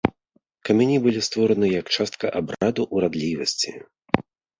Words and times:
Камяні 0.67 0.95
былі 1.03 1.19
створаны 1.27 1.69
як 1.81 1.91
частка 1.97 2.31
абраду 2.39 2.87
урадлівасці. 2.97 3.75